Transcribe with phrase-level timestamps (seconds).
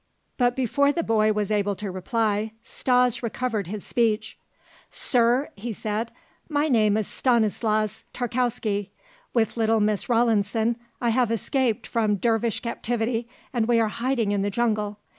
[0.39, 4.35] But before the boy was able to reply Stas recovered his speech.
[4.89, 6.09] "Sir," he said,
[6.49, 8.89] "my name is Stanislas Tarkowski.
[9.35, 14.41] With little Miss Rawlinson I have escaped from dervish captivity and we are hiding in
[14.41, 14.97] the jungle.